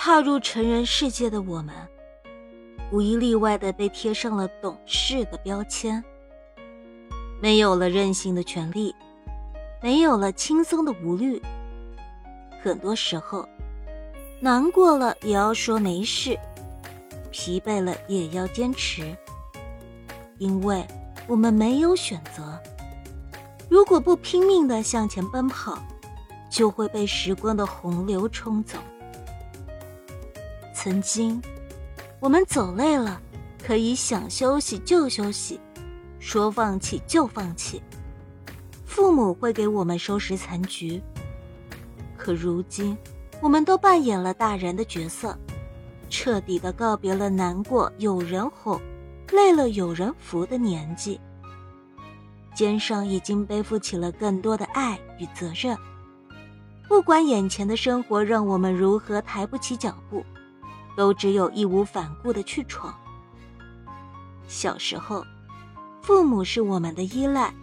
[0.00, 1.74] 踏入成人世界的我们，
[2.92, 6.02] 无一例外的被贴上了懂事的标签，
[7.42, 8.94] 没有了任性的权利，
[9.82, 11.42] 没有了轻松的无虑。
[12.62, 13.44] 很多时候，
[14.38, 16.38] 难过了也要说没事，
[17.32, 19.16] 疲惫了也要坚持，
[20.38, 20.86] 因为
[21.26, 22.56] 我们没有选择。
[23.68, 25.76] 如果不拼命的向前奔跑，
[26.48, 28.78] 就会被时光的洪流冲走。
[30.80, 31.42] 曾经，
[32.20, 33.20] 我们走累了，
[33.60, 35.58] 可以想休息就休息，
[36.20, 37.82] 说放弃就放弃。
[38.86, 41.02] 父母会给我们收拾残局。
[42.16, 42.96] 可如今，
[43.42, 45.36] 我们都扮演了大人的角色，
[46.08, 48.80] 彻底的告别了难过有人哄，
[49.32, 51.20] 累了有人扶的年纪。
[52.54, 55.76] 肩上已经背负起了更多的爱与责任。
[56.86, 60.24] 不管眼前的生活让我们如何抬不起脚步。
[60.98, 62.92] 都只有义无反顾的去闯。
[64.48, 65.24] 小时候，
[66.02, 67.54] 父母是我们的依赖，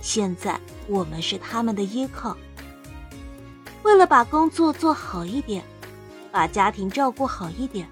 [0.00, 2.36] 现在我们是他们的依靠。
[3.84, 5.62] 为了把工作做好一点，
[6.32, 7.88] 把家庭照顾好一点，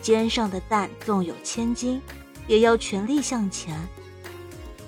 [0.00, 2.00] 肩上的担纵有千斤，
[2.46, 3.78] 也要全力向前。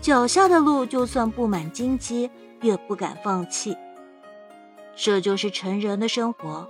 [0.01, 2.31] 脚下的路就算布满荆棘，
[2.63, 3.77] 也不敢放弃。
[4.97, 6.67] 这就是成人的生活。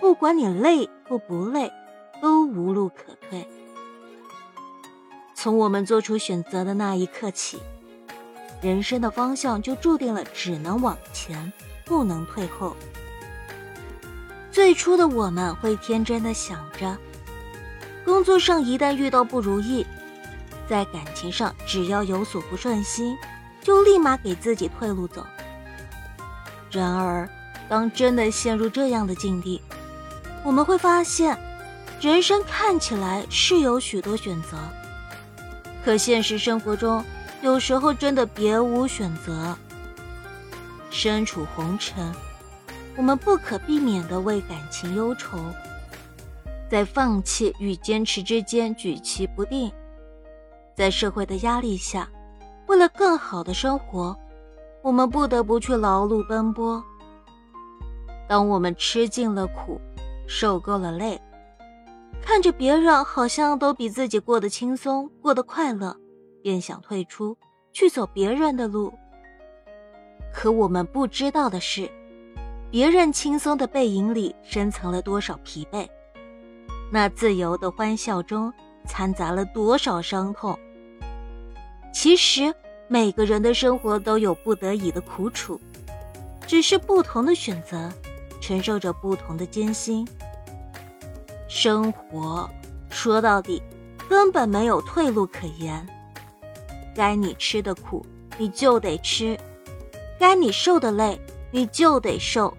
[0.00, 1.72] 不管你累或不累，
[2.20, 3.46] 都无路可退。
[5.34, 7.60] 从我们做出选择的那一刻起，
[8.62, 11.52] 人生的方向就注定了只能往前，
[11.84, 12.74] 不能退后。
[14.50, 16.96] 最初的我们会天真的想着，
[18.04, 19.84] 工作上一旦遇到不如意，
[20.68, 23.16] 在感情上只要有所不顺心，
[23.60, 25.26] 就立马给自己退路走。
[26.70, 27.28] 然而，
[27.68, 29.60] 当真的陷入这样的境地，
[30.44, 31.36] 我们会发现，
[31.98, 34.58] 人生看起来是有许多选择，
[35.82, 37.02] 可现实生活中
[37.40, 39.56] 有时候真的别无选择。
[40.90, 42.14] 身处红尘，
[42.94, 45.38] 我们不可避免的为感情忧愁，
[46.70, 49.72] 在放弃与坚持之间举棋不定，
[50.76, 52.06] 在社会的压力下，
[52.66, 54.14] 为了更好的生活，
[54.82, 56.84] 我们不得不去劳碌奔波。
[58.28, 59.80] 当我们吃尽了苦。
[60.26, 61.20] 受够了累，
[62.22, 65.96] 看着别人好像都比自己过得轻松，过得快乐，
[66.42, 67.36] 便想退出，
[67.72, 68.92] 去走别人的路。
[70.32, 71.88] 可我们不知道的是，
[72.70, 75.88] 别人轻松的背影里深藏了多少疲惫，
[76.90, 78.52] 那自由的欢笑中
[78.86, 80.58] 掺杂了多少伤痛。
[81.92, 82.52] 其实
[82.88, 85.60] 每个人的生活都有不得已的苦楚，
[86.46, 87.92] 只是不同的选择。
[88.46, 90.06] 承受着不同的艰辛，
[91.48, 92.46] 生活
[92.90, 93.62] 说到底
[94.06, 95.88] 根本没有退路可言。
[96.94, 98.04] 该你吃的苦，
[98.36, 99.34] 你就得吃；
[100.20, 101.18] 该你受的累，
[101.50, 102.54] 你就得受。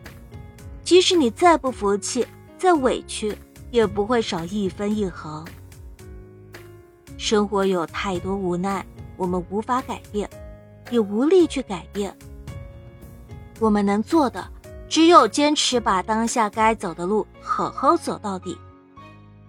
[0.83, 2.25] 即使你再不服气、
[2.57, 3.37] 再委屈，
[3.69, 5.45] 也不会少一分一毫。
[7.15, 8.83] 生活有太多无奈，
[9.17, 10.27] 我们无法改变，
[10.89, 12.11] 也无力去改变。
[13.59, 14.54] 我们能做的。
[14.87, 18.57] 只有坚持把当下该走的路好好走到底，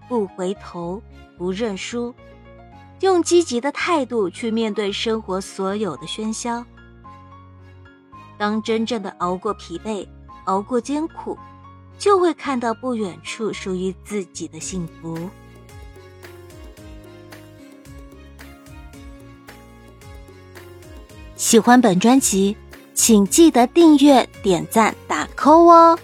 [0.09, 1.01] 不回头，
[1.39, 2.13] 不认输，
[3.01, 6.65] 用积极的态度去面对生活所有的喧嚣。
[8.39, 10.09] 当真正的熬过疲惫，
[10.47, 11.39] 熬过艰苦，
[11.99, 15.31] 就会看到不远处属于自己的幸福。
[21.37, 22.57] 喜欢本专辑。
[22.99, 25.16] 请记得订阅、点赞、打
[25.47, 25.97] 扣哦。